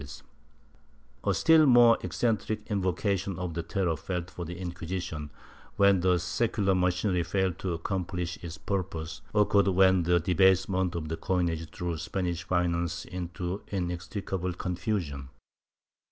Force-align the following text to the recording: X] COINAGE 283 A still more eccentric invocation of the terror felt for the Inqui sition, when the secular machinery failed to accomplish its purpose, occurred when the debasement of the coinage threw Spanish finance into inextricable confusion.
X] 0.01 0.23
COINAGE 1.21 1.21
283 1.21 1.31
A 1.31 1.33
still 1.35 1.65
more 1.67 1.97
eccentric 2.01 2.71
invocation 2.71 3.37
of 3.37 3.53
the 3.53 3.61
terror 3.61 3.95
felt 3.95 4.31
for 4.31 4.45
the 4.45 4.55
Inqui 4.55 4.89
sition, 4.89 5.29
when 5.75 5.99
the 5.99 6.17
secular 6.17 6.73
machinery 6.73 7.21
failed 7.21 7.59
to 7.59 7.73
accomplish 7.75 8.43
its 8.43 8.57
purpose, 8.57 9.21
occurred 9.35 9.67
when 9.67 10.01
the 10.01 10.19
debasement 10.19 10.95
of 10.95 11.07
the 11.07 11.17
coinage 11.17 11.69
threw 11.69 11.99
Spanish 11.99 12.41
finance 12.41 13.05
into 13.05 13.61
inextricable 13.67 14.53
confusion. 14.53 15.29